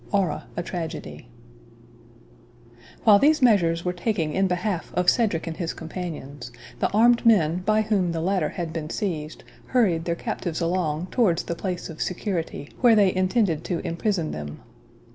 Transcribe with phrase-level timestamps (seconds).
[0.11, 1.27] ORRA, A TRAGEDY
[3.03, 7.57] While these measures were taking in behalf of Cedric and his companions, the armed men
[7.57, 12.01] by whom the latter had been seized, hurried their captives along towards the place of
[12.01, 14.61] security, where they intended to imprison them.